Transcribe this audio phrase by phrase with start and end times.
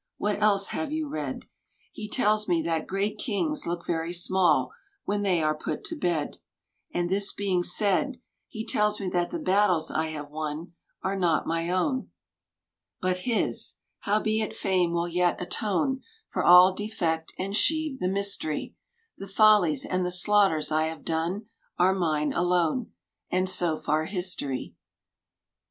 [0.19, 1.45] —^What else have you read?
[1.91, 4.71] He tells me that great kings look veiy small
[5.05, 6.39] When they are put to bed;
[6.91, 11.45] And this being said, He tells me that the battles I have won Are not
[11.45, 12.05] my own,
[13.03, 13.75] |36| But his—
[14.07, 18.73] ^howbeit fame will yet atone For all defect, and sheave the mysteiy:
[19.19, 21.45] The follies and the slaughters I have done
[21.77, 22.91] Are mine alone,
[23.29, 24.73] And so far History.